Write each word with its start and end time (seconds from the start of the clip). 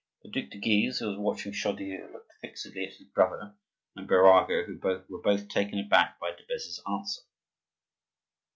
The 0.23 0.29
Duc 0.31 0.49
de 0.49 0.57
Guise, 0.57 0.97
who 0.97 1.09
was 1.09 1.19
watching 1.19 1.51
Chaudieu, 1.51 2.11
looked 2.11 2.33
fixedly 2.41 2.85
at 2.85 2.93
his 2.95 3.05
brother 3.05 3.53
and 3.95 4.03
at 4.05 4.09
Birago, 4.09 4.65
who 4.65 4.79
were 5.13 5.21
both 5.21 5.47
taken 5.47 5.77
aback 5.77 6.19
by 6.19 6.31
de 6.31 6.41
Beze's 6.49 6.81
answer. 6.89 7.21